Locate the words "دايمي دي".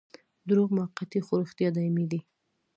1.77-2.19